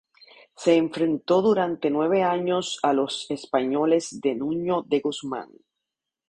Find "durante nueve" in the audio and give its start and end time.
1.43-2.23